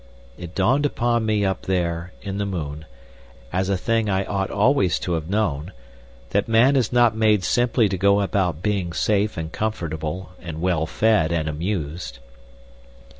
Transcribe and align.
It 0.35 0.55
dawned 0.55 0.87
upon 0.87 1.27
me 1.27 1.45
up 1.45 1.67
there 1.67 2.11
in 2.23 2.39
the 2.39 2.45
moon 2.47 2.85
as 3.53 3.69
a 3.69 3.77
thing 3.77 4.09
I 4.09 4.25
ought 4.25 4.49
always 4.49 4.97
to 4.97 5.13
have 5.13 5.29
known, 5.29 5.73
that 6.31 6.47
man 6.47 6.75
is 6.75 6.91
not 6.91 7.15
made 7.15 7.43
simply 7.43 7.87
to 7.87 7.99
go 7.99 8.21
about 8.21 8.63
being 8.63 8.93
safe 8.93 9.37
and 9.37 9.51
comfortable 9.51 10.31
and 10.41 10.59
well 10.59 10.87
fed 10.87 11.31
and 11.31 11.47
amused. 11.47 12.17